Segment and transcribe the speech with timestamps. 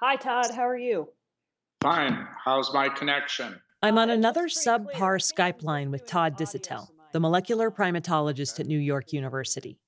[0.00, 0.52] Hi, Todd.
[0.54, 1.08] How are you?
[1.82, 2.24] Fine.
[2.44, 3.60] How's my connection?
[3.82, 9.12] I'm on another subpar Skype line with Todd Disotell, the molecular primatologist at New York
[9.12, 9.80] University.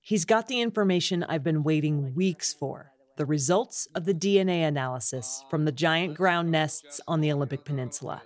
[0.00, 5.42] He's got the information I've been waiting weeks for the results of the DNA analysis
[5.50, 8.22] from the giant ground nests on the Olympic Peninsula.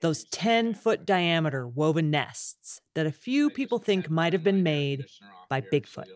[0.00, 5.04] Those 10 foot diameter woven nests that a few people think might have been made
[5.50, 6.06] by Bigfoot.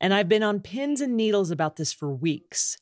[0.00, 2.78] And I've been on pins and needles about this for weeks.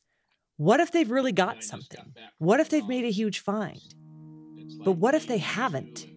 [0.57, 2.13] What if they've really got something?
[2.37, 3.81] What if they've made a huge find?
[4.83, 6.07] But what if they haven't?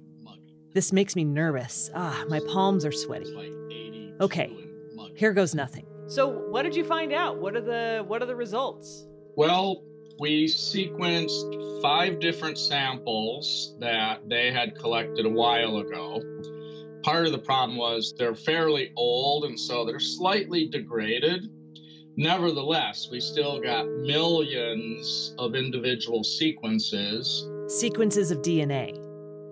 [0.75, 1.91] This makes me nervous.
[1.95, 3.34] Ah, my palms are sweaty.
[4.20, 4.55] Okay,
[5.16, 5.87] here goes nothing.
[6.09, 7.39] So, what did you find out?
[7.39, 9.06] What are the what are the results?
[9.37, 9.83] Well,
[10.20, 16.20] we sequenced five different samples that they had collected a while ago.
[17.06, 21.48] Part of the problem was they're fairly old and so they're slightly degraded.
[22.17, 27.48] Nevertheless, we still got millions of individual sequences.
[27.69, 28.98] Sequences of DNA.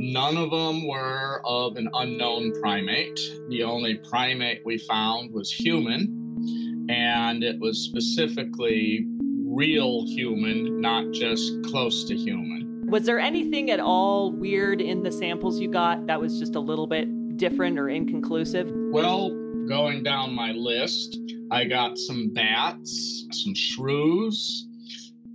[0.01, 3.20] None of them were of an unknown primate.
[3.51, 9.06] The only primate we found was human, and it was specifically
[9.47, 12.83] real human, not just close to human.
[12.89, 16.61] Was there anything at all weird in the samples you got that was just a
[16.61, 17.06] little bit
[17.37, 18.71] different or inconclusive?
[18.73, 19.31] Well,
[19.69, 21.19] going down my list,
[21.51, 24.67] I got some bats, some shrews,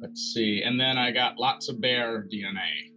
[0.02, 2.89] let's see, and then I got lots of bear DNA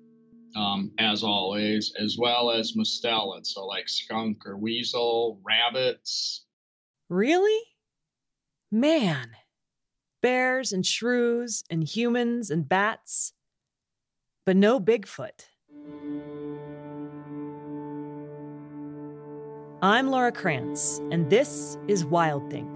[0.57, 6.45] um, as always, as well as mustelids, so like skunk or weasel, rabbits.
[7.09, 7.61] Really?
[8.71, 9.31] Man,
[10.23, 13.33] bears and shrews and humans and bats,
[14.47, 15.47] but no Bigfoot.
[19.85, 22.69] I'm Laura Krantz, and this is Wild Thing,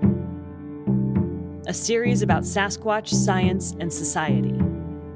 [1.69, 4.61] a series about Sasquatch, science, and society.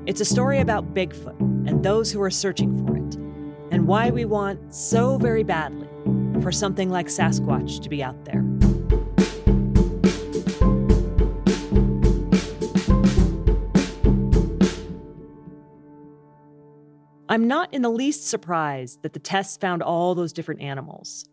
[0.06, 3.16] It's a story about Bigfoot and those who are searching for it,
[3.72, 5.88] and why we want so very badly
[6.41, 8.44] for something like Sasquatch to be out there.
[17.28, 21.25] I'm not in the least surprised that the tests found all those different animals.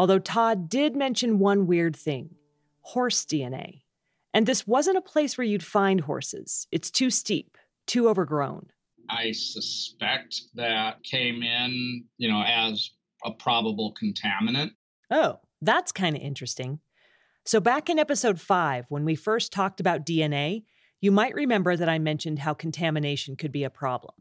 [0.00, 2.30] Although Todd did mention one weird thing
[2.80, 3.82] horse DNA.
[4.32, 8.68] And this wasn't a place where you'd find horses, it's too steep, too overgrown.
[9.10, 12.92] I suspect that came in, you know, as
[13.26, 14.70] a probable contaminant.
[15.10, 16.80] Oh, that's kind of interesting.
[17.44, 20.64] So, back in episode five, when we first talked about DNA,
[21.02, 24.14] you might remember that I mentioned how contamination could be a problem.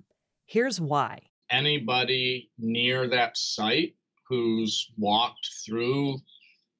[0.45, 1.19] Here's why.
[1.49, 3.93] Anybody near that site
[4.29, 6.17] who's walked through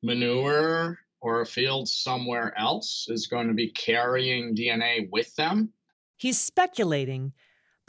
[0.03, 5.73] manure or a field somewhere else is going to be carrying DNA with them.
[6.15, 7.33] He's speculating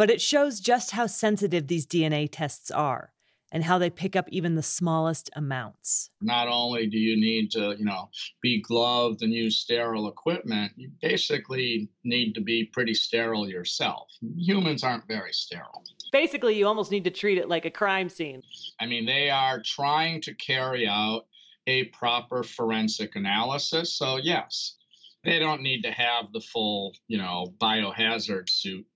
[0.00, 3.12] but it shows just how sensitive these DNA tests are
[3.52, 6.08] and how they pick up even the smallest amounts.
[6.22, 8.08] Not only do you need to, you know,
[8.40, 14.08] be gloved and use sterile equipment, you basically need to be pretty sterile yourself.
[14.38, 15.84] Humans aren't very sterile.
[16.12, 18.42] Basically, you almost need to treat it like a crime scene.
[18.80, 21.26] I mean, they are trying to carry out
[21.66, 23.94] a proper forensic analysis.
[23.94, 24.76] So, yes,
[25.24, 28.86] they don't need to have the full, you know, biohazard suit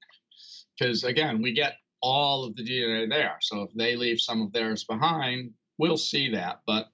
[0.79, 3.37] because again, we get all of the DNA there.
[3.41, 6.61] So if they leave some of theirs behind, we'll see that.
[6.67, 6.89] But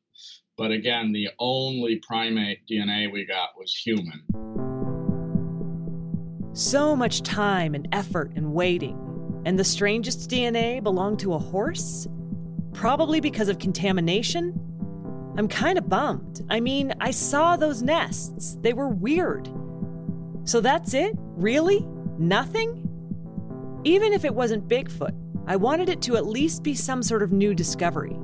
[0.56, 4.22] but again, the only primate DNA we got was human.
[6.53, 9.09] So much time and effort and waiting.
[9.45, 12.06] And the strangest DNA belonged to a horse?
[12.73, 14.59] Probably because of contamination?
[15.37, 16.45] I'm kind of bummed.
[16.51, 18.59] I mean, I saw those nests.
[18.61, 19.49] They were weird.
[20.45, 21.15] So that's it?
[21.37, 21.87] Really?
[22.19, 22.87] Nothing?
[23.84, 27.33] Even if it wasn't Bigfoot, I wanted it to at least be some sort of
[27.33, 28.17] new discovery.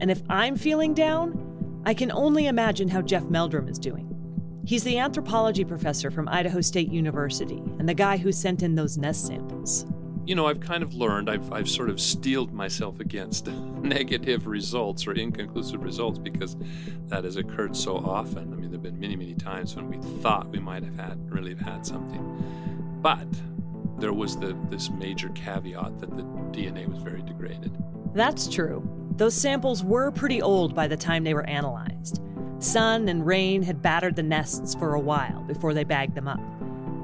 [0.00, 4.06] And if I'm feeling down, I can only imagine how Jeff Meldrum is doing.
[4.64, 8.98] He's the anthropology professor from Idaho State University and the guy who sent in those
[8.98, 9.86] nest samples.
[10.26, 13.46] You know, I've kind of learned, I've, I've sort of steeled myself against
[13.82, 16.56] negative results or inconclusive results because
[17.06, 18.52] that has occurred so often.
[18.52, 21.30] I mean, there have been many, many times when we thought we might have had
[21.30, 22.98] really had something.
[23.00, 23.26] But
[23.98, 27.76] there was the, this major caveat that the DNA was very degraded.
[28.14, 28.88] That's true.
[29.16, 32.20] Those samples were pretty old by the time they were analyzed.
[32.58, 36.40] Sun and rain had battered the nests for a while before they bagged them up.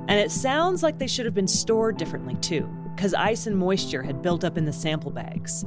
[0.09, 4.03] And it sounds like they should have been stored differently too, because ice and moisture
[4.03, 5.67] had built up in the sample bags.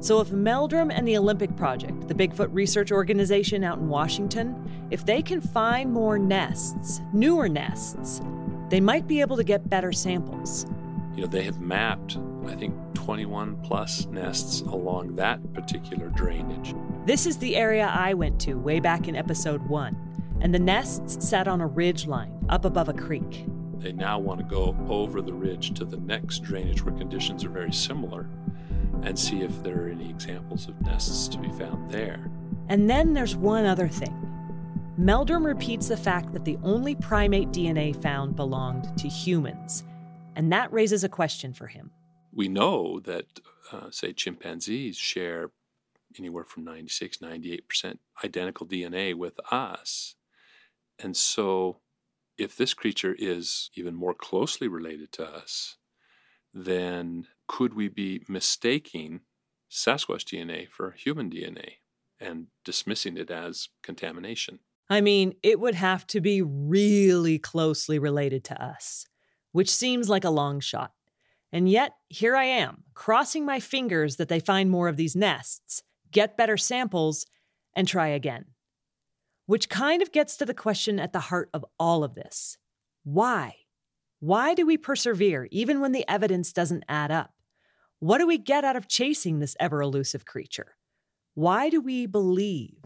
[0.00, 5.04] So if Meldrum and the Olympic Project, the Bigfoot research organization out in Washington, if
[5.04, 8.20] they can find more nests, newer nests,
[8.68, 10.66] they might be able to get better samples.
[11.14, 16.74] You know, they have mapped, I think, 21 plus nests along that particular drainage.
[17.04, 19.96] This is the area I went to way back in episode one,
[20.40, 23.46] and the nests sat on a ridge line up above a creek.
[23.80, 27.50] They now want to go over the ridge to the next drainage where conditions are
[27.50, 28.28] very similar
[29.02, 32.30] and see if there are any examples of nests to be found there.
[32.68, 34.14] And then there's one other thing.
[34.98, 39.82] Meldrum repeats the fact that the only primate DNA found belonged to humans,
[40.36, 41.90] and that raises a question for him.
[42.32, 43.40] We know that,
[43.72, 45.52] uh, say, chimpanzees share
[46.18, 50.16] anywhere from 96, 98% identical DNA with us.
[50.98, 51.80] And so
[52.40, 55.76] if this creature is even more closely related to us,
[56.54, 59.20] then could we be mistaking
[59.70, 61.74] Sasquatch DNA for human DNA
[62.18, 64.58] and dismissing it as contamination?
[64.88, 69.06] I mean, it would have to be really closely related to us,
[69.52, 70.92] which seems like a long shot.
[71.52, 75.82] And yet, here I am, crossing my fingers that they find more of these nests,
[76.10, 77.26] get better samples,
[77.74, 78.46] and try again.
[79.50, 82.56] Which kind of gets to the question at the heart of all of this
[83.02, 83.56] why?
[84.20, 87.34] Why do we persevere even when the evidence doesn't add up?
[87.98, 90.76] What do we get out of chasing this ever elusive creature?
[91.34, 92.78] Why do we believe?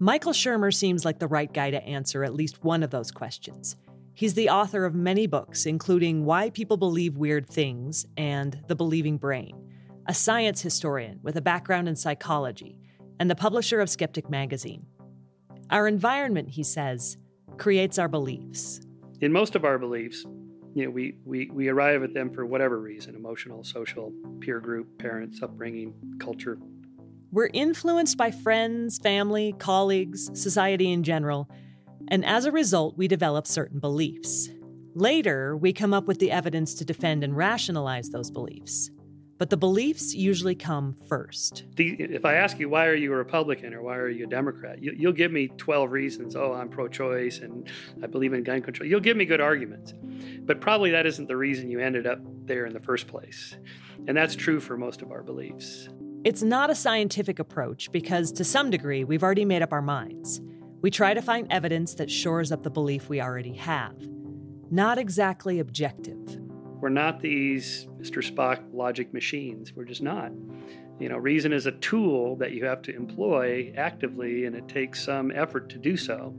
[0.00, 3.76] Michael Shermer seems like the right guy to answer at least one of those questions.
[4.14, 9.18] He's the author of many books, including Why People Believe Weird Things and The Believing
[9.18, 9.70] Brain,
[10.08, 12.80] a science historian with a background in psychology,
[13.18, 14.86] and the publisher of Skeptic Magazine.
[15.70, 17.16] Our environment, he says,
[17.56, 18.80] creates our beliefs.
[19.20, 20.24] In most of our beliefs,
[20.74, 24.98] you know, we, we, we arrive at them for whatever reason emotional, social, peer group,
[24.98, 26.58] parents, upbringing, culture.
[27.32, 31.50] We're influenced by friends, family, colleagues, society in general,
[32.08, 34.48] and as a result, we develop certain beliefs.
[34.94, 38.90] Later, we come up with the evidence to defend and rationalize those beliefs
[39.38, 41.64] but the beliefs usually come first.
[41.76, 44.28] The, if I ask you, why are you a Republican or why are you a
[44.28, 46.36] Democrat, you, will give me 12 reasons.
[46.36, 47.68] Oh, I'm pro choice and
[48.02, 48.88] I believe in gun control.
[48.88, 49.94] You'll give me good arguments.
[50.40, 53.56] But probably that isn't the reason you ended up there in the first place.
[54.08, 55.88] And that's true for most of our beliefs.
[56.24, 60.40] It's not a scientific approach because, to some degree, we've already made up our minds.
[60.80, 63.94] We try to find evidence that shores up the belief we already have.
[64.70, 66.38] Not exactly objective.
[66.80, 68.22] We're not these Mr.
[68.22, 69.72] Spock logic machines.
[69.74, 70.30] We're just not.
[71.00, 75.04] You know, reason is a tool that you have to employ actively, and it takes
[75.04, 76.34] some effort to do so.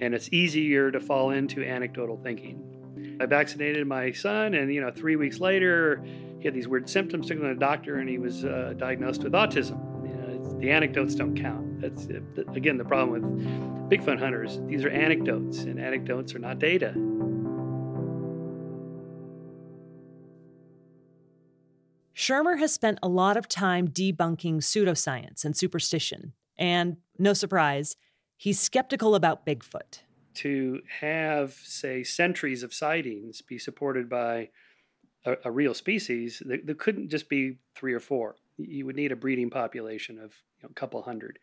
[0.00, 3.18] And it's easier to fall into anecdotal thinking.
[3.20, 6.04] I vaccinated my son, and you know, three weeks later,
[6.38, 7.28] he had these weird symptoms.
[7.28, 9.78] Took him to the doctor, and he was uh, diagnosed with autism.
[10.06, 11.80] You know, the anecdotes don't count.
[11.80, 12.06] That's
[12.56, 14.60] again the problem with Bigfoot hunters.
[14.66, 16.92] These are anecdotes, and anecdotes are not data.
[22.14, 26.32] Shermer has spent a lot of time debunking pseudoscience and superstition.
[26.56, 27.96] And no surprise,
[28.36, 30.00] he's skeptical about Bigfoot.
[30.34, 34.50] To have, say, centuries of sightings be supported by
[35.24, 38.36] a, a real species, there, there, couldn't just be three or four.
[38.58, 41.38] You would need a breeding population of you know, a couple hundred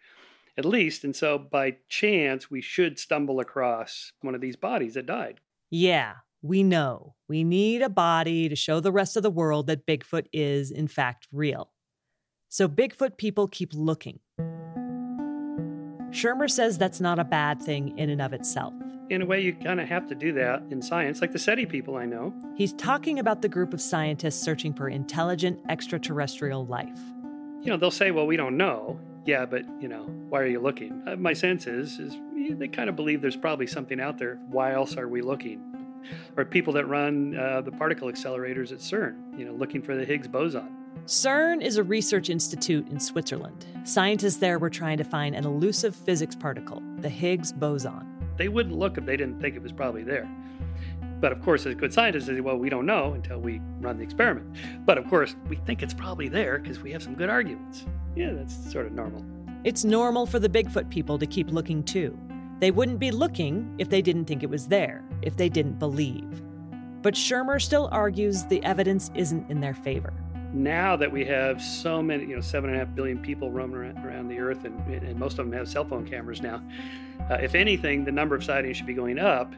[0.57, 1.03] at least.
[1.03, 5.39] And so by chance, we should stumble across one of these bodies that died.
[5.69, 9.85] Yeah, we know we need a body to show the rest of the world that
[9.85, 11.71] Bigfoot is, in fact, real.
[12.49, 14.19] So Bigfoot people keep looking.
[16.09, 18.73] Shermer says that's not a bad thing in and of itself.
[19.09, 21.65] In a way, you kind of have to do that in science, like the SETI
[21.65, 22.33] people I know.
[22.55, 26.99] He's talking about the group of scientists searching for intelligent extraterrestrial life.
[27.61, 28.99] You know, they'll say, well, we don't know.
[29.25, 31.03] Yeah, but, you know, why are you looking?
[31.07, 32.15] Uh, my sense is, is
[32.57, 34.39] they kind of believe there's probably something out there.
[34.49, 35.70] Why else are we looking?
[36.37, 40.05] Or people that run uh, the particle accelerators at CERN, you know, looking for the
[40.05, 40.69] Higgs boson.
[41.05, 43.65] CERN is a research institute in Switzerland.
[43.83, 48.07] Scientists there were trying to find an elusive physics particle, the Higgs boson.
[48.37, 50.29] They wouldn't look if they didn't think it was probably there.
[51.19, 53.97] But of course, as good scientists, they say, well, we don't know until we run
[53.97, 54.55] the experiment.
[54.85, 57.85] But of course, we think it's probably there because we have some good arguments.
[58.15, 59.23] Yeah, that's sort of normal.
[59.63, 62.17] It's normal for the Bigfoot people to keep looking too.
[62.61, 66.43] They wouldn't be looking if they didn't think it was there, if they didn't believe.
[67.01, 70.13] But Shermer still argues the evidence isn't in their favor.
[70.53, 73.97] Now that we have so many, you know, seven and a half billion people roaming
[74.05, 76.61] around, the earth, and, and, most of them have cell phone cameras now,
[77.31, 79.51] uh, if anything, the number of sightings should be going up.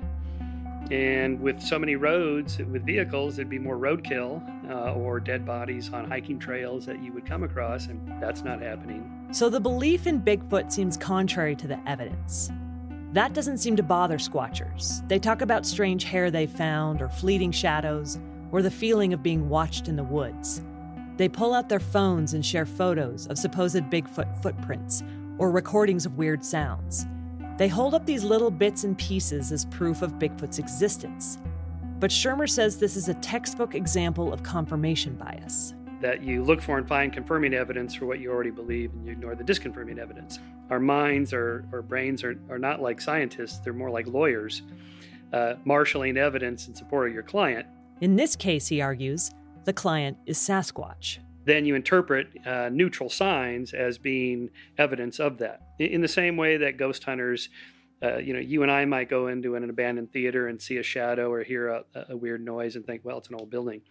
[0.89, 5.91] And with so many roads with vehicles, it'd be more roadkill uh, or dead bodies
[5.91, 9.27] on hiking trails that you would come across, and that's not happening.
[9.31, 12.49] So the belief in Bigfoot seems contrary to the evidence.
[13.13, 15.07] That doesn't seem to bother squatchers.
[15.07, 18.17] They talk about strange hair they found, or fleeting shadows,
[18.51, 20.63] or the feeling of being watched in the woods.
[21.17, 25.03] They pull out their phones and share photos of supposed Bigfoot footprints
[25.37, 27.05] or recordings of weird sounds.
[27.59, 31.37] They hold up these little bits and pieces as proof of Bigfoot's existence.
[31.99, 35.75] But Shermer says this is a textbook example of confirmation bias.
[36.03, 39.13] That you look for and find confirming evidence for what you already believe and you
[39.13, 40.37] ignore the disconfirming evidence.
[40.69, 44.63] Our minds or, or brains are, are not like scientists, they're more like lawyers,
[45.31, 47.65] uh, marshaling evidence in support of your client.
[48.01, 49.31] In this case, he argues,
[49.63, 51.19] the client is Sasquatch.
[51.45, 55.61] Then you interpret uh, neutral signs as being evidence of that.
[55.79, 57.47] In the same way that ghost hunters,
[58.03, 60.83] uh, you know, you and I might go into an abandoned theater and see a
[60.83, 63.81] shadow or hear a, a weird noise and think, well, it's an old building.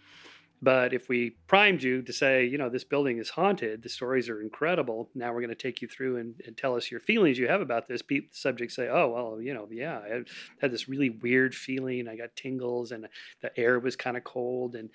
[0.65, 4.29] But if we primed you to say, you know, this building is haunted, the stories
[4.29, 5.11] are incredible.
[5.13, 7.61] Now we're going to take you through and, and tell us your feelings you have
[7.61, 8.01] about this.
[8.01, 10.23] People, subjects say, oh, well, you know, yeah, I
[10.61, 12.07] had this really weird feeling.
[12.07, 13.09] I got tingles and
[13.41, 14.77] the air was kind of cold.
[14.77, 14.89] And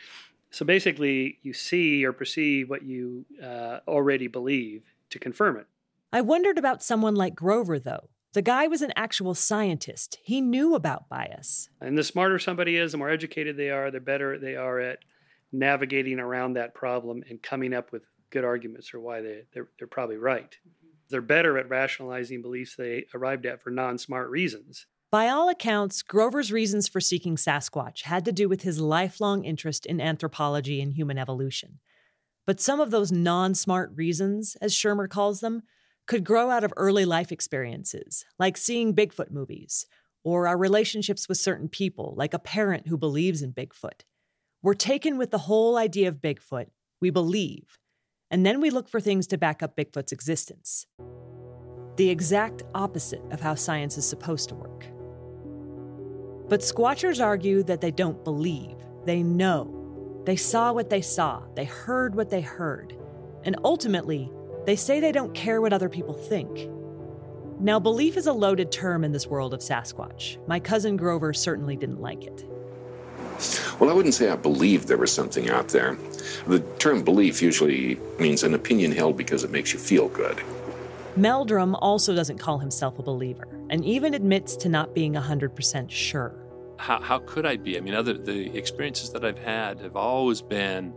[0.51, 5.67] so basically, you see or perceive what you uh, already believe to confirm it.
[6.13, 8.07] I wondered about someone like Grover, though.
[8.31, 10.17] The guy was an actual scientist.
[10.23, 11.69] He knew about bias.
[11.81, 14.99] And the smarter somebody is, the more educated they are, the better they are at
[15.51, 19.87] navigating around that problem and coming up with good arguments for why they, they're, they're
[19.87, 20.51] probably right.
[20.51, 20.87] Mm-hmm.
[21.09, 24.85] They're better at rationalizing beliefs they arrived at for non smart reasons.
[25.09, 29.85] By all accounts, Grover's reasons for seeking Sasquatch had to do with his lifelong interest
[29.85, 31.79] in anthropology and human evolution.
[32.45, 35.63] But some of those non smart reasons, as Shermer calls them,
[36.07, 39.85] could grow out of early life experiences, like seeing Bigfoot movies,
[40.23, 44.01] or our relationships with certain people, like a parent who believes in Bigfoot.
[44.67, 46.65] We're taken with the whole idea of Bigfoot,
[46.99, 47.79] we believe,
[48.29, 50.85] and then we look for things to back up Bigfoot's existence.
[51.95, 54.83] The exact opposite of how science is supposed to work.
[56.49, 60.21] But Squatchers argue that they don't believe, they know.
[60.25, 62.93] They saw what they saw, they heard what they heard,
[63.45, 64.29] and ultimately,
[64.65, 66.69] they say they don't care what other people think.
[67.61, 70.45] Now, belief is a loaded term in this world of Sasquatch.
[70.45, 72.45] My cousin Grover certainly didn't like it.
[73.79, 75.97] Well, I wouldn't say I believed there was something out there.
[76.47, 80.41] The term belief usually means an opinion held because it makes you feel good.
[81.15, 86.35] Meldrum also doesn't call himself a believer and even admits to not being 100% sure.
[86.77, 87.75] How, how could I be?
[87.77, 90.93] I mean, other the experiences that I've had have always been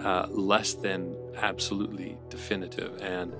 [0.00, 3.34] uh, less than absolutely definitive, and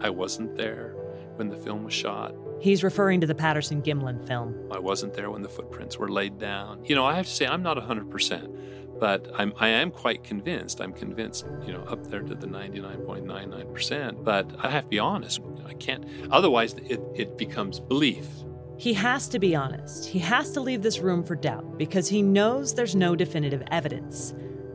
[0.00, 0.94] I wasn't there
[1.36, 2.34] when the film was shot.
[2.60, 4.54] He's referring to the Patterson Gimlin film.
[4.70, 6.84] I wasn't there when the footprints were laid down.
[6.84, 8.56] You know, I have to say, I'm not 100%
[9.02, 10.80] but I'm, I am quite convinced.
[10.80, 14.22] I'm convinced, you know, up there to the 99.99%.
[14.22, 15.40] But I have to be honest.
[15.66, 18.28] I can't, otherwise, it, it becomes belief.
[18.76, 20.06] He has to be honest.
[20.06, 24.34] He has to leave this room for doubt because he knows there's no definitive evidence.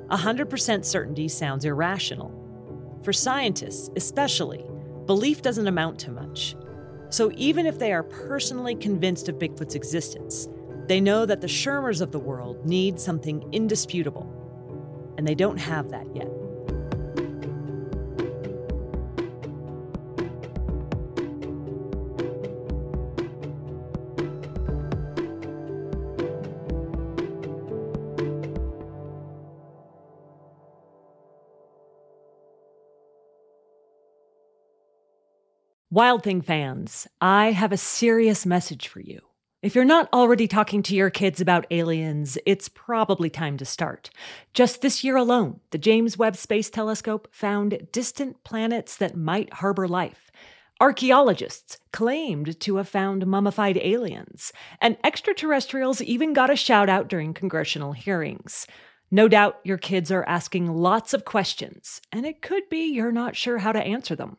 [0.09, 2.33] 100% certainty sounds irrational.
[3.03, 4.65] For scientists, especially,
[5.07, 6.55] belief doesn't amount to much.
[7.09, 10.47] So even if they are personally convinced of Bigfoot's existence,
[10.87, 15.89] they know that the Shermers of the world need something indisputable, and they don't have
[15.89, 16.29] that yet.
[35.97, 39.19] Wild Thing fans, I have a serious message for you.
[39.63, 44.11] If you're not already talking to your kids about aliens, it's probably time to start.
[44.53, 49.87] Just this year alone, the James Webb Space Telescope found distant planets that might harbor
[49.87, 50.29] life.
[50.79, 57.33] Archaeologists claimed to have found mummified aliens, and extraterrestrials even got a shout out during
[57.33, 58.67] congressional hearings.
[59.09, 63.35] No doubt your kids are asking lots of questions, and it could be you're not
[63.35, 64.37] sure how to answer them.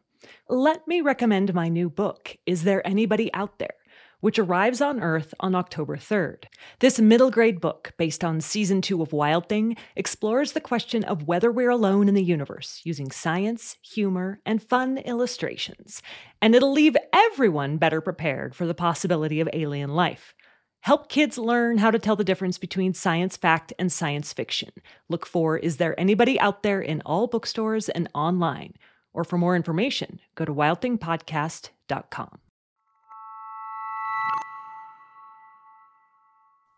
[0.48, 3.74] Let me recommend my new book, Is There Anybody Out There?
[4.20, 6.44] which arrives on Earth on October 3rd.
[6.80, 11.28] This middle grade book, based on season two of Wild Thing, explores the question of
[11.28, 16.02] whether we're alone in the universe using science, humor, and fun illustrations.
[16.42, 20.34] And it'll leave everyone better prepared for the possibility of alien life.
[20.80, 24.70] Help kids learn how to tell the difference between science fact and science fiction.
[25.08, 28.74] Look for Is There Anybody Out There in all bookstores and online.
[29.12, 32.38] Or for more information, go to wildthingpodcast.com.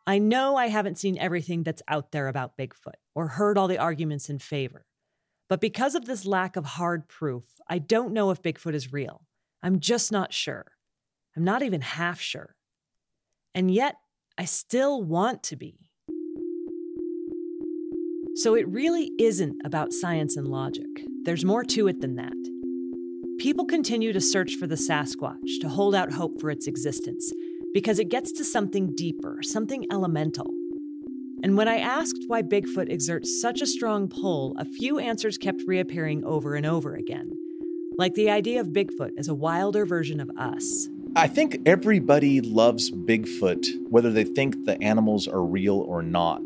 [0.06, 3.78] I know I haven't seen everything that's out there about Bigfoot or heard all the
[3.78, 4.86] arguments in favor.
[5.48, 9.22] But because of this lack of hard proof, I don't know if Bigfoot is real.
[9.62, 10.72] I'm just not sure.
[11.36, 12.56] I'm not even half sure.
[13.54, 13.96] and yet
[14.38, 15.78] I still want to be.
[18.36, 20.86] So it really isn't about science and logic.
[21.22, 22.32] There's more to it than that.
[23.38, 27.32] People continue to search for the Sasquatch, to hold out hope for its existence,
[27.74, 30.50] because it gets to something deeper, something elemental.
[31.42, 35.62] And when I asked why Bigfoot exerts such a strong pull, a few answers kept
[35.66, 37.32] reappearing over and over again.
[37.98, 40.88] Like the idea of Bigfoot as a wilder version of us.
[41.16, 46.44] I think everybody loves Bigfoot, whether they think the animals are real or not.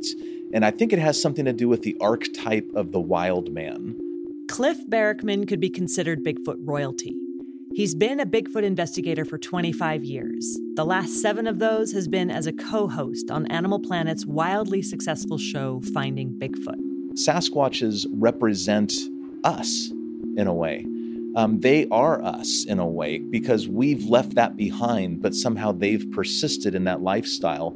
[0.53, 3.97] And I think it has something to do with the archetype of the wild man.
[4.55, 7.13] Cliff Barackman could be considered Bigfoot royalty.
[7.73, 10.57] He's been a Bigfoot investigator for 25 years.
[10.77, 14.81] The last seven of those has been as a co host on Animal Planet's wildly
[14.81, 16.79] successful show, Finding Bigfoot.
[17.15, 18.93] Sasquatches represent
[19.43, 19.91] us
[20.37, 20.87] in a way.
[21.35, 26.09] Um, they are us in a way because we've left that behind, but somehow they've
[26.13, 27.71] persisted in that lifestyle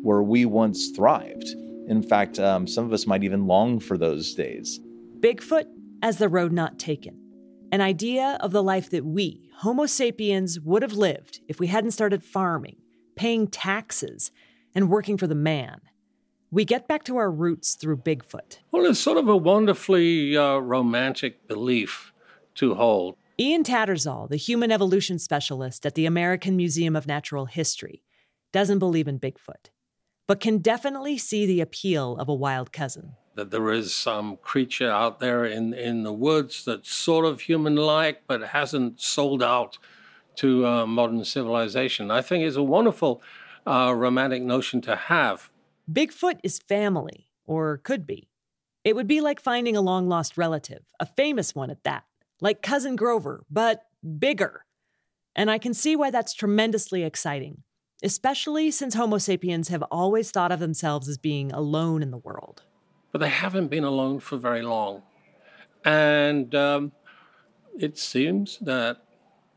[0.00, 1.48] where we once thrived.
[1.88, 4.80] In fact, um, some of us might even long for those days.
[5.20, 5.66] Bigfoot
[6.02, 7.18] as the road not taken.
[7.70, 11.92] An idea of the life that we, Homo sapiens, would have lived if we hadn't
[11.92, 12.76] started farming,
[13.16, 14.30] paying taxes,
[14.74, 15.80] and working for the man.
[16.50, 18.58] We get back to our roots through Bigfoot.
[18.70, 22.12] Well, it's sort of a wonderfully uh, romantic belief
[22.56, 23.16] to hold.
[23.40, 28.02] Ian Tattersall, the human evolution specialist at the American Museum of Natural History,
[28.52, 29.70] doesn't believe in Bigfoot
[30.32, 33.12] but can definitely see the appeal of a wild cousin.
[33.34, 37.76] That there is some creature out there in, in the woods that's sort of human
[37.76, 39.78] like, but hasn't sold out
[40.36, 42.10] to uh, modern civilization.
[42.10, 43.22] I think it's a wonderful
[43.66, 45.50] uh, romantic notion to have.
[45.90, 48.28] Bigfoot is family, or could be.
[48.84, 52.04] It would be like finding a long lost relative, a famous one at that,
[52.40, 53.84] like Cousin Grover, but
[54.18, 54.66] bigger.
[55.34, 57.62] And I can see why that's tremendously exciting
[58.02, 62.62] especially since Homo sapiens have always thought of themselves as being alone in the world.
[63.12, 65.02] But they haven't been alone for very long.
[65.84, 66.92] And um,
[67.78, 69.04] it seems that,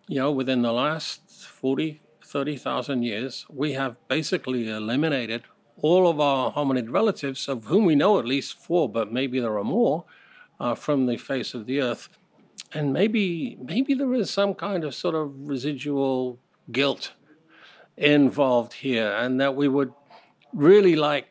[0.07, 5.43] you know, within the last 40, 30,000 years, we have basically eliminated
[5.81, 9.57] all of our hominid relatives, of whom we know at least four, but maybe there
[9.57, 10.05] are more,
[10.59, 12.09] uh, from the face of the earth.
[12.73, 16.39] And maybe, maybe there is some kind of sort of residual
[16.71, 17.11] guilt
[17.97, 19.93] involved here, and that we would
[20.53, 21.27] really like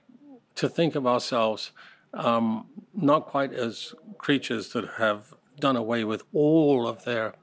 [0.54, 1.72] to think of ourselves
[2.16, 7.34] um, not quite as creatures that have done away with all of their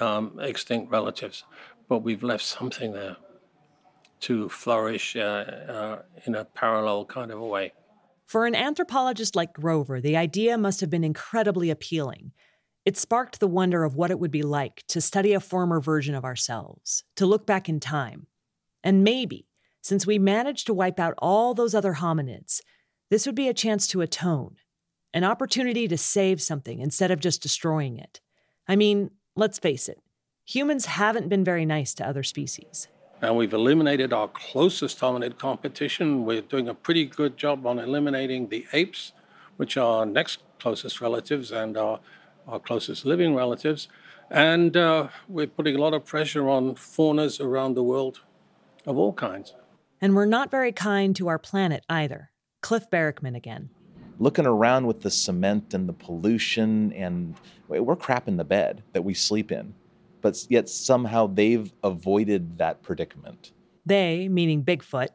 [0.00, 1.44] um, extinct relatives,
[1.88, 3.16] but we've left something there
[4.20, 7.72] to flourish uh, uh, in a parallel kind of a way.
[8.24, 12.32] For an anthropologist like Grover, the idea must have been incredibly appealing.
[12.84, 16.14] It sparked the wonder of what it would be like to study a former version
[16.14, 18.26] of ourselves, to look back in time.
[18.82, 19.46] And maybe,
[19.80, 22.60] since we managed to wipe out all those other hominids,
[23.10, 24.56] this would be a chance to atone,
[25.14, 28.20] an opportunity to save something instead of just destroying it.
[28.66, 30.00] I mean, let's face it,
[30.44, 32.88] humans haven't been very nice to other species.
[33.22, 36.24] And we've eliminated our closest hominid competition.
[36.24, 39.12] We're doing a pretty good job on eliminating the apes,
[39.56, 42.00] which are our next closest relatives and our,
[42.46, 43.88] our closest living relatives.
[44.30, 48.20] And uh, we're putting a lot of pressure on faunas around the world
[48.84, 49.54] of all kinds.
[50.00, 52.30] And we're not very kind to our planet either.
[52.66, 53.70] Cliff Barackman again.
[54.18, 57.36] Looking around with the cement and the pollution, and
[57.68, 59.72] we're crap in the bed that we sleep in.
[60.20, 63.52] But yet somehow they've avoided that predicament.
[63.84, 65.10] They, meaning Bigfoot.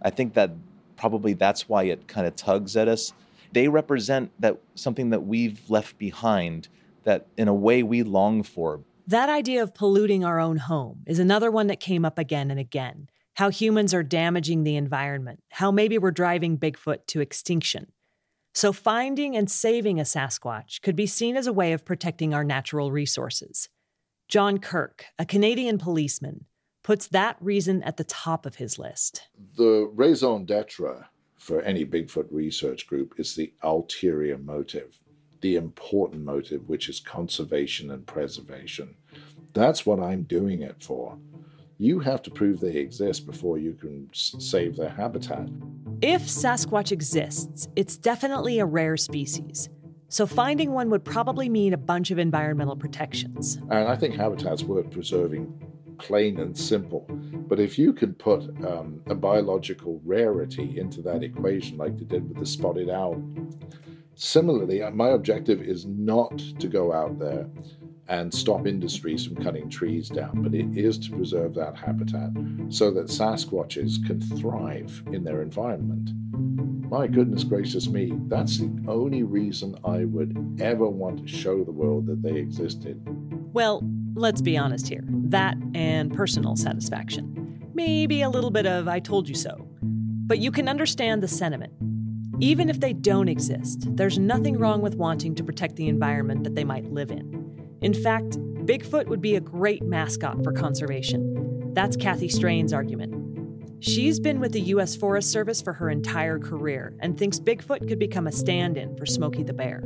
[0.00, 0.52] I think that
[0.96, 3.12] probably that's why it kind of tugs at us.
[3.50, 6.68] They represent that something that we've left behind
[7.02, 11.20] that in a way we long for, that idea of polluting our own home is
[11.20, 13.08] another one that came up again and again.
[13.36, 17.92] How humans are damaging the environment, how maybe we're driving Bigfoot to extinction.
[18.54, 22.44] So, finding and saving a Sasquatch could be seen as a way of protecting our
[22.44, 23.68] natural resources.
[24.28, 26.46] John Kirk, a Canadian policeman,
[26.82, 29.28] puts that reason at the top of his list.
[29.56, 35.00] The raison d'etre for any Bigfoot research group is the ulterior motive
[35.40, 38.96] the important motive, which is conservation and preservation.
[39.52, 41.18] That's what I'm doing it for.
[41.78, 45.48] You have to prove they exist before you can save their habitat.
[46.00, 49.68] If Sasquatch exists, it's definitely a rare species.
[50.08, 53.56] So finding one would probably mean a bunch of environmental protections.
[53.70, 55.52] And I think habitat's worth preserving,
[55.98, 57.06] plain and simple.
[57.10, 62.28] But if you could put um, a biological rarity into that equation, like they did
[62.28, 63.22] with the spotted owl,
[64.16, 67.46] Similarly, uh, my objective is not to go out there
[68.08, 72.30] and stop industries from cutting trees down, but it is to preserve that habitat
[72.68, 76.10] so that Sasquatches can thrive in their environment.
[76.90, 81.72] My goodness gracious me, that's the only reason I would ever want to show the
[81.72, 83.02] world that they existed.
[83.52, 83.82] Well,
[84.14, 87.70] let's be honest here that and personal satisfaction.
[87.74, 89.66] Maybe a little bit of I told you so.
[89.82, 91.72] But you can understand the sentiment.
[92.38, 96.54] Even if they don't exist, there's nothing wrong with wanting to protect the environment that
[96.54, 97.35] they might live in.
[97.82, 101.72] In fact, Bigfoot would be a great mascot for conservation.
[101.74, 103.16] That's Kathy Strain's argument.
[103.80, 104.96] She's been with the U.S.
[104.96, 109.04] Forest Service for her entire career and thinks Bigfoot could become a stand in for
[109.04, 109.82] Smokey the Bear.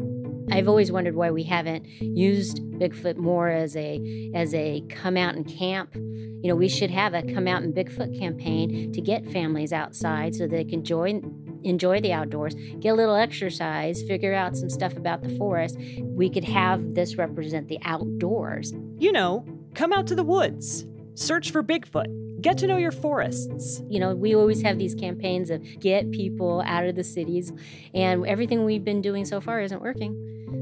[0.52, 5.34] I've always wondered why we haven't used Bigfoot more as a as a come out
[5.34, 5.94] and camp.
[5.94, 10.34] You know, we should have a come out and Bigfoot campaign to get families outside
[10.34, 14.96] so they can join enjoy the outdoors, get a little exercise, figure out some stuff
[14.96, 15.76] about the forest.
[16.00, 18.72] We could have this represent the outdoors.
[18.98, 19.44] You know,
[19.74, 23.82] come out to the woods, search for Bigfoot, get to know your forests.
[23.88, 27.52] You know, we always have these campaigns of get people out of the cities,
[27.94, 30.16] and everything we've been doing so far isn't working.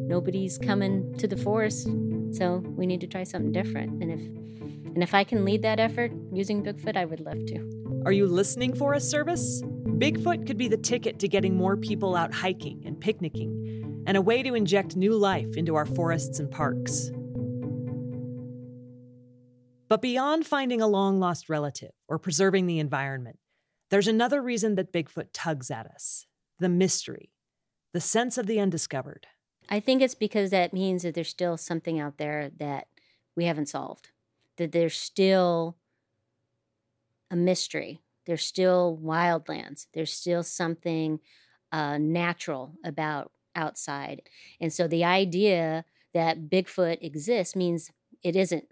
[0.09, 1.89] Nobody's coming to the forest,
[2.33, 4.03] so we need to try something different.
[4.03, 4.21] And if
[4.95, 8.03] and if I can lead that effort using Bigfoot, I would love to.
[8.05, 9.63] Are you listening, Forest Service?
[9.99, 14.23] Bigfoot could be the ticket to getting more people out hiking and picnicking, and a
[14.23, 17.11] way to inject new life into our forests and parks.
[19.89, 23.41] But beyond finding a long lost relative or preserving the environment,
[23.91, 26.27] there's another reason that Bigfoot tugs at us
[26.61, 27.33] the mystery,
[27.93, 29.27] the sense of the undiscovered.
[29.69, 32.87] I think it's because that means that there's still something out there that
[33.35, 34.11] we haven't solved,
[34.59, 35.77] that there's still
[37.33, 39.87] a mystery there's still wildlands.
[39.95, 41.19] There's still something
[41.73, 44.23] uh, natural about outside.
[44.61, 47.91] And so the idea that Bigfoot exists means
[48.23, 48.65] it isn't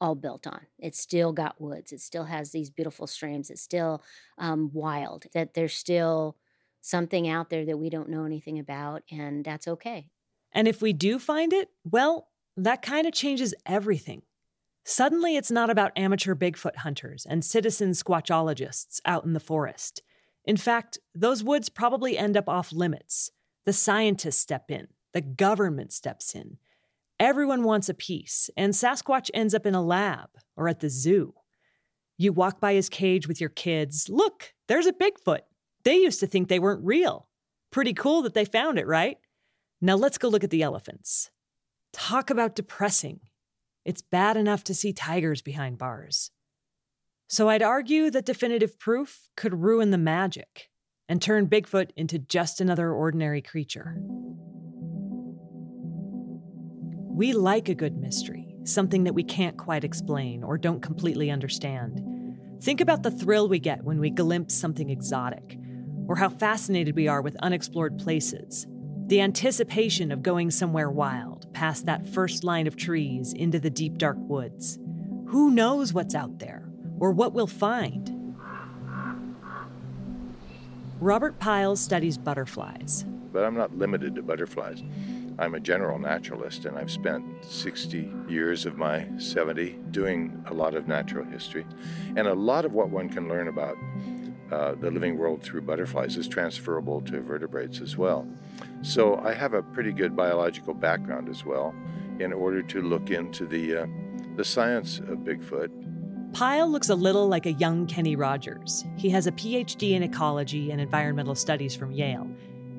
[0.00, 0.60] all built on.
[0.78, 1.90] It's still got woods.
[1.90, 3.50] It still has these beautiful streams.
[3.50, 4.02] It's still
[4.36, 5.24] um, wild.
[5.32, 6.36] That there's still
[6.82, 10.10] something out there that we don't know anything about, and that's okay.
[10.52, 14.22] And if we do find it, well, that kind of changes everything.
[14.90, 20.00] Suddenly, it's not about amateur Bigfoot hunters and citizen squatchologists out in the forest.
[20.46, 23.30] In fact, those woods probably end up off limits.
[23.66, 26.56] The scientists step in, the government steps in.
[27.20, 31.34] Everyone wants a piece, and Sasquatch ends up in a lab or at the zoo.
[32.16, 34.08] You walk by his cage with your kids.
[34.08, 35.42] Look, there's a Bigfoot.
[35.84, 37.28] They used to think they weren't real.
[37.70, 39.18] Pretty cool that they found it, right?
[39.82, 41.30] Now let's go look at the elephants.
[41.92, 43.20] Talk about depressing.
[43.88, 46.30] It's bad enough to see tigers behind bars.
[47.26, 50.68] So I'd argue that definitive proof could ruin the magic
[51.08, 53.96] and turn Bigfoot into just another ordinary creature.
[57.06, 62.02] We like a good mystery, something that we can't quite explain or don't completely understand.
[62.62, 65.58] Think about the thrill we get when we glimpse something exotic,
[66.06, 68.66] or how fascinated we are with unexplored places,
[69.08, 73.96] the anticipation of going somewhere wild, past that first line of trees into the deep
[73.96, 74.78] dark woods.
[75.28, 76.68] Who knows what's out there,
[77.00, 78.36] or what we'll find?
[81.00, 83.06] Robert Pyles studies butterflies.
[83.32, 84.82] But I'm not limited to butterflies.
[85.38, 90.74] I'm a general naturalist, and I've spent 60 years of my 70 doing a lot
[90.74, 91.64] of natural history.
[92.14, 93.78] And a lot of what one can learn about
[94.50, 98.26] uh, the living world through butterflies is transferable to vertebrates as well.
[98.82, 101.74] So I have a pretty good biological background as well
[102.18, 103.86] in order to look into the, uh,
[104.36, 105.70] the science of Bigfoot.
[106.32, 108.84] Pyle looks a little like a young Kenny Rogers.
[108.96, 112.28] He has a PhD in ecology and environmental studies from Yale.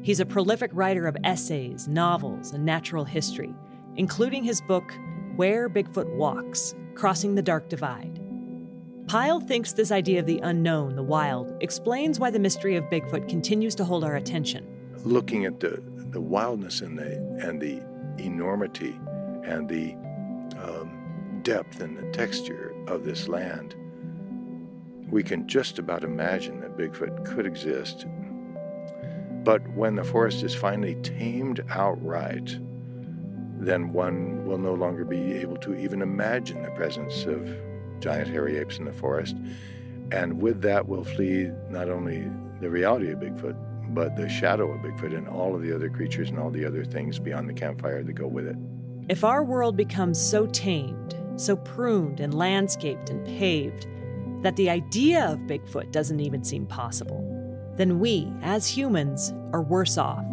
[0.01, 3.53] He's a prolific writer of essays, novels, and natural history,
[3.95, 4.93] including his book,
[5.35, 8.18] Where Bigfoot Walks Crossing the Dark Divide.
[9.09, 13.27] Pyle thinks this idea of the unknown, the wild, explains why the mystery of Bigfoot
[13.27, 14.67] continues to hold our attention
[15.03, 17.81] looking at the, the wildness and the, and the
[18.23, 18.99] enormity
[19.43, 19.93] and the
[20.61, 23.75] um, depth and the texture of this land,
[25.09, 28.05] we can just about imagine that Bigfoot could exist.
[29.43, 32.57] But when the forest is finally tamed outright,
[33.57, 37.49] then one will no longer be able to even imagine the presence of
[37.99, 39.35] giant hairy apes in the forest.
[40.11, 42.29] And with that will flee not only
[42.61, 43.55] the reality of Bigfoot,
[43.93, 46.83] but the shadow of Bigfoot and all of the other creatures and all the other
[46.83, 48.55] things beyond the campfire that go with it.
[49.07, 53.87] If our world becomes so tamed, so pruned and landscaped and paved
[54.43, 57.25] that the idea of Bigfoot doesn't even seem possible,
[57.75, 60.25] then we, as humans, are worse off.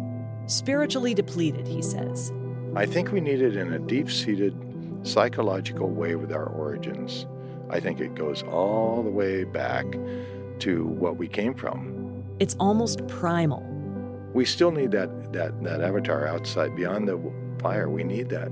[0.47, 2.31] Spiritually depleted, he says.
[2.75, 4.55] I think we need it in a deep seated
[5.03, 7.25] psychological way with our origins.
[7.69, 9.85] I think it goes all the way back
[10.59, 12.23] to what we came from.
[12.39, 13.63] It's almost primal.
[14.33, 17.19] We still need that, that, that avatar outside, beyond the
[17.59, 17.89] fire.
[17.89, 18.51] We need that,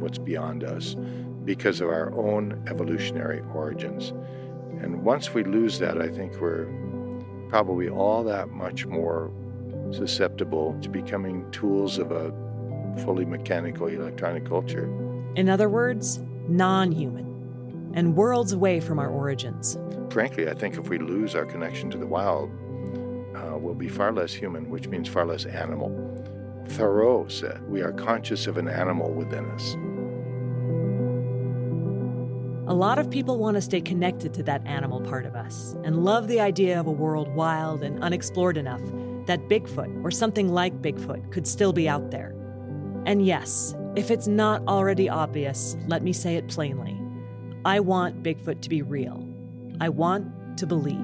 [0.00, 0.96] what's beyond us,
[1.44, 4.12] because of our own evolutionary origins.
[4.80, 6.66] And once we lose that, I think we're
[7.48, 9.30] probably all that much more
[9.92, 12.32] susceptible to becoming tools of a
[13.04, 14.84] fully mechanical electronic culture.
[15.36, 17.25] In other words, non human,
[17.96, 19.76] and worlds away from our origins.
[20.10, 22.50] Frankly, I think if we lose our connection to the wild,
[23.34, 25.90] uh, we'll be far less human, which means far less animal.
[26.68, 29.74] Thoreau said, We are conscious of an animal within us.
[32.68, 36.04] A lot of people want to stay connected to that animal part of us and
[36.04, 38.82] love the idea of a world wild and unexplored enough
[39.26, 42.34] that Bigfoot or something like Bigfoot could still be out there.
[43.06, 46.95] And yes, if it's not already obvious, let me say it plainly.
[47.66, 49.28] I want Bigfoot to be real.
[49.80, 51.00] I want to believe.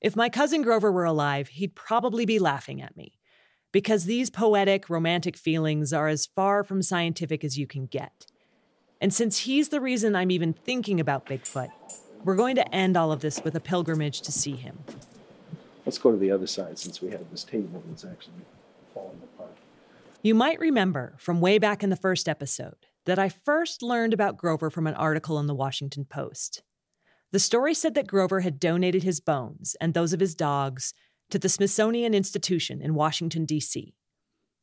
[0.00, 3.12] If my cousin Grover were alive, he'd probably be laughing at me.
[3.70, 8.26] Because these poetic, romantic feelings are as far from scientific as you can get.
[9.00, 11.70] And since he's the reason I'm even thinking about Bigfoot,
[12.24, 14.80] we're going to end all of this with a pilgrimage to see him.
[15.84, 18.34] Let's go to the other side since we have this table that's actually
[18.94, 19.56] falling apart.
[20.22, 24.36] You might remember from way back in the first episode that I first learned about
[24.36, 26.62] Grover from an article in the Washington Post.
[27.32, 30.94] The story said that Grover had donated his bones and those of his dogs
[31.30, 33.94] to the Smithsonian Institution in Washington, D.C.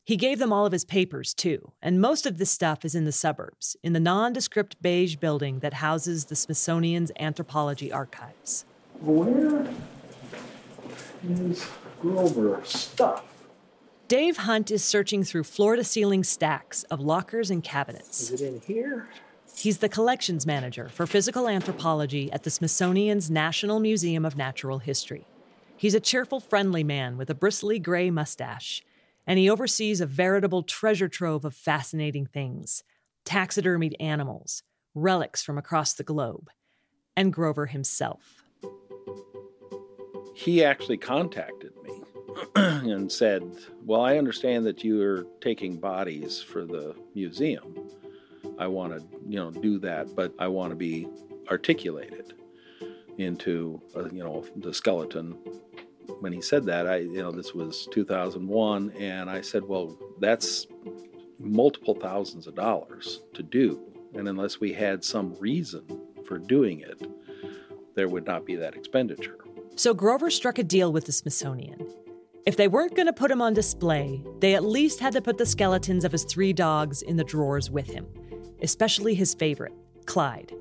[0.06, 3.06] He gave them all of his papers, too, and most of this stuff is in
[3.06, 8.66] the suburbs, in the nondescript beige building that houses the Smithsonian's Anthropology Archives.
[9.02, 9.68] Where
[11.28, 11.68] is
[12.00, 13.24] Grover's stuff?
[14.08, 18.32] Dave Hunt is searching through floor to ceiling stacks of lockers and cabinets.
[18.32, 19.08] Is it in here?
[19.56, 25.26] He's the collections manager for physical anthropology at the Smithsonian's National Museum of Natural History.
[25.76, 28.82] He's a cheerful, friendly man with a bristly gray mustache,
[29.28, 32.84] and he oversees a veritable treasure trove of fascinating things
[33.26, 34.64] taxidermied animals,
[34.96, 36.50] relics from across the globe,
[37.16, 38.39] and Grover himself.
[40.40, 42.02] He actually contacted me
[42.56, 43.44] and said,
[43.84, 47.76] Well, I understand that you are taking bodies for the museum.
[48.58, 51.10] I want to, you know, do that, but I want to be
[51.52, 52.36] articulated
[53.18, 55.32] into, uh, you know, the skeleton
[56.22, 60.68] when he said that, I, you know, this was 2001, and I said, well, that's
[61.38, 63.82] multiple thousands of dollars to do.
[64.14, 65.84] And unless we had some reason
[66.26, 67.06] for doing it,
[67.96, 69.40] there would not be that expenditure.
[69.80, 71.88] So Grover struck a deal with the Smithsonian.
[72.46, 75.38] If they weren't going to put him on display, they at least had to put
[75.38, 78.06] the skeletons of his three dogs in the drawers with him,
[78.62, 79.72] especially his favorite,
[80.06, 80.52] Clyde.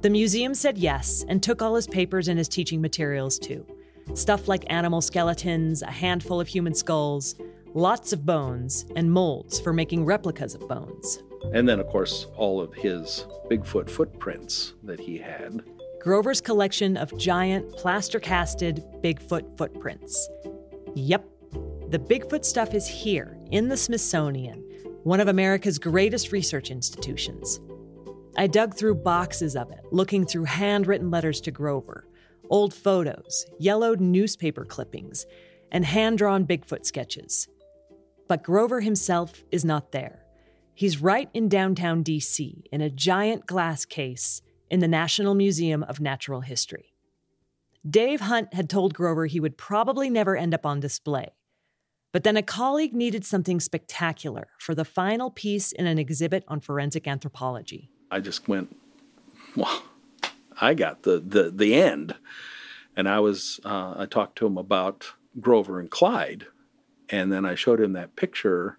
[0.00, 3.66] The museum said yes and took all his papers and his teaching materials too.
[4.14, 7.34] Stuff like animal skeletons, a handful of human skulls,
[7.74, 11.22] lots of bones, and molds for making replicas of bones.
[11.52, 15.62] And then, of course, all of his Bigfoot footprints that he had.
[16.02, 20.28] Grover's collection of giant plaster casted Bigfoot footprints.
[20.96, 21.24] Yep,
[21.90, 24.64] the Bigfoot stuff is here in the Smithsonian,
[25.04, 27.60] one of America's greatest research institutions.
[28.36, 32.08] I dug through boxes of it, looking through handwritten letters to Grover,
[32.50, 35.24] old photos, yellowed newspaper clippings,
[35.70, 37.46] and hand drawn Bigfoot sketches.
[38.26, 40.24] But Grover himself is not there.
[40.74, 46.00] He's right in downtown DC in a giant glass case in the National Museum of
[46.00, 46.94] Natural History.
[47.88, 51.34] Dave Hunt had told Grover he would probably never end up on display.
[52.10, 56.60] But then a colleague needed something spectacular for the final piece in an exhibit on
[56.60, 57.90] forensic anthropology.
[58.10, 58.74] I just went,
[59.54, 59.82] well,
[60.58, 62.14] I got the, the, the end.
[62.96, 66.46] And I was, uh, I talked to him about Grover and Clyde.
[67.10, 68.78] And then I showed him that picture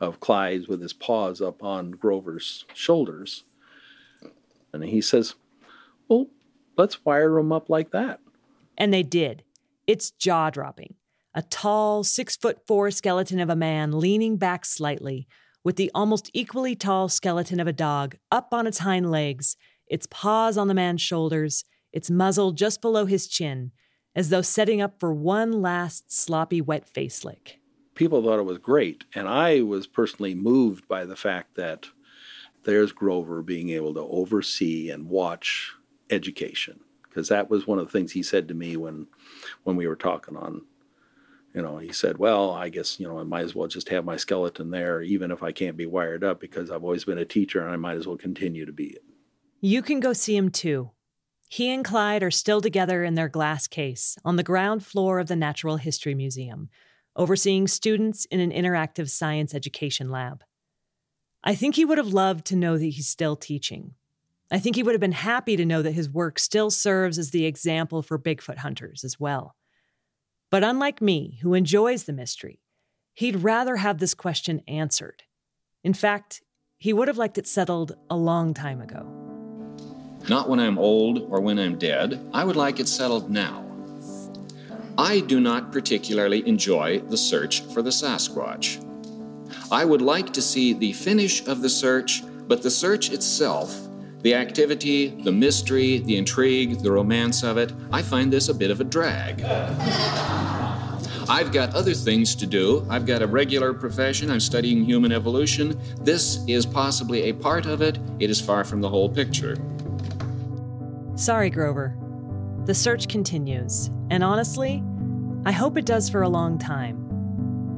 [0.00, 3.44] of Clyde's with his paws up on Grover's shoulders.
[4.72, 5.34] And he says,
[6.08, 6.26] Well,
[6.76, 8.20] let's wire them up like that.
[8.78, 9.44] And they did.
[9.86, 10.94] It's jaw dropping.
[11.34, 15.28] A tall, six foot four skeleton of a man leaning back slightly,
[15.62, 19.56] with the almost equally tall skeleton of a dog up on its hind legs,
[19.86, 23.72] its paws on the man's shoulders, its muzzle just below his chin,
[24.14, 27.58] as though setting up for one last sloppy wet face lick.
[27.94, 31.88] People thought it was great, and I was personally moved by the fact that
[32.64, 35.72] there's Grover being able to oversee and watch
[36.10, 39.06] education because that was one of the things he said to me when
[39.64, 40.62] when we were talking on
[41.54, 44.04] You know, he said, Well, I guess, you know, I might as well just have
[44.04, 47.24] my skeleton there, even if I can't be wired up, because I've always been a
[47.24, 49.02] teacher and I might as well continue to be it.
[49.60, 50.90] You can go see him too.
[51.48, 55.26] He and Clyde are still together in their glass case on the ground floor of
[55.26, 56.70] the Natural History Museum,
[57.16, 60.44] overseeing students in an interactive science education lab.
[61.42, 63.94] I think he would have loved to know that he's still teaching.
[64.50, 67.30] I think he would have been happy to know that his work still serves as
[67.30, 69.54] the example for Bigfoot hunters as well.
[70.50, 72.60] But unlike me, who enjoys the mystery,
[73.14, 75.22] he'd rather have this question answered.
[75.84, 76.42] In fact,
[76.78, 79.06] he would have liked it settled a long time ago.
[80.28, 82.20] Not when I'm old or when I'm dead.
[82.32, 83.64] I would like it settled now.
[84.98, 88.84] I do not particularly enjoy the search for the Sasquatch.
[89.72, 93.88] I would like to see the finish of the search, but the search itself,
[94.22, 98.72] the activity, the mystery, the intrigue, the romance of it, I find this a bit
[98.72, 99.42] of a drag.
[101.28, 102.84] I've got other things to do.
[102.90, 104.30] I've got a regular profession.
[104.30, 105.80] I'm studying human evolution.
[106.00, 108.00] This is possibly a part of it.
[108.18, 109.56] It is far from the whole picture.
[111.14, 111.96] Sorry, Grover.
[112.64, 114.82] The search continues, and honestly,
[115.44, 117.09] I hope it does for a long time.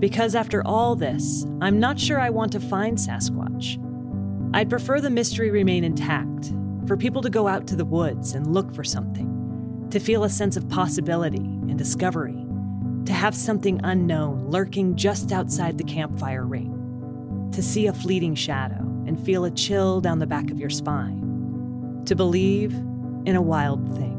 [0.03, 3.79] Because after all this, I'm not sure I want to find Sasquatch.
[4.53, 6.53] I'd prefer the mystery remain intact,
[6.89, 10.29] for people to go out to the woods and look for something, to feel a
[10.29, 12.45] sense of possibility and discovery
[13.05, 18.83] to have something unknown lurking just outside the campfire ring, to see a fleeting shadow
[19.07, 22.73] and feel a chill down the back of your spine, to believe
[23.25, 24.12] in a wild thing.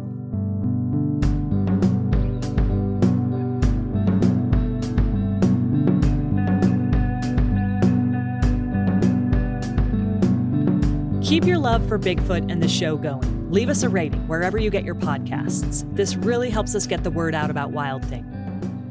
[11.34, 13.50] Keep your love for Bigfoot and the show going.
[13.50, 15.84] Leave us a rating wherever you get your podcasts.
[15.96, 18.24] This really helps us get the word out about Wild Thing.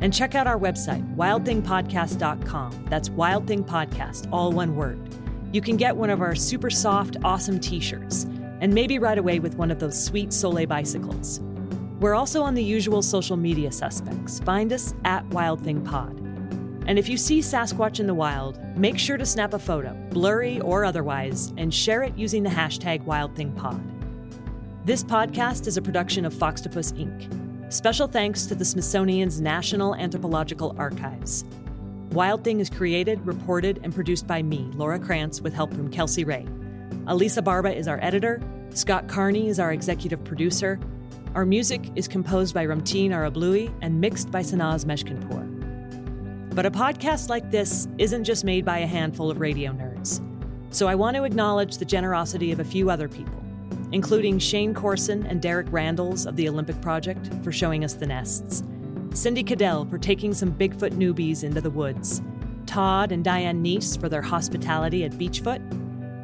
[0.00, 2.86] And check out our website, wildthingpodcast.com.
[2.90, 4.98] That's Wild Thing Podcast, all one word.
[5.52, 8.24] You can get one of our super soft, awesome t shirts,
[8.60, 11.38] and maybe ride away with one of those sweet Soleil bicycles.
[12.00, 14.40] We're also on the usual social media suspects.
[14.40, 16.31] Find us at Wild Thing Pod.
[16.86, 20.60] And if you see Sasquatch in the wild, make sure to snap a photo, blurry
[20.60, 23.80] or otherwise, and share it using the hashtag WildThingPod.
[24.84, 27.72] This podcast is a production of Foxtopus Inc.
[27.72, 31.44] Special thanks to the Smithsonian's National Anthropological Archives.
[32.10, 36.24] Wild Thing is created, reported, and produced by me, Laura Krantz, with help from Kelsey
[36.24, 36.46] Ray.
[37.06, 38.42] Elisa Barba is our editor.
[38.70, 40.80] Scott Carney is our executive producer.
[41.34, 45.51] Our music is composed by Ramteen Arablouei and mixed by Sanaz Meshkinpour.
[46.54, 50.20] But a podcast like this isn't just made by a handful of radio nerds.
[50.74, 53.42] So I want to acknowledge the generosity of a few other people
[53.92, 58.64] including Shane Corson and Derek Randles of the Olympic Project for showing us the nests,
[59.12, 62.22] Cindy Cadell for taking some Bigfoot newbies into the woods,
[62.66, 65.60] Todd and Diane Neiss for their hospitality at Beachfoot,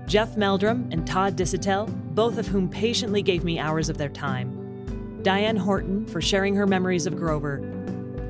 [0.07, 5.21] Jeff Meldrum and Todd Disotell, both of whom patiently gave me hours of their time,
[5.23, 7.59] Diane Horton for sharing her memories of Grover,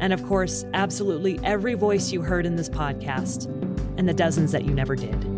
[0.00, 3.46] and of course, absolutely every voice you heard in this podcast,
[3.96, 5.37] and the dozens that you never did.